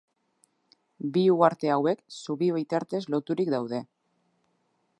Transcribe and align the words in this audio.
Bi 1.17 1.23
uharte 1.33 1.69
hauek 1.75 2.01
zubi 2.21 2.47
bitartez 2.55 3.03
loturik 3.17 3.53
daude. 3.57 3.83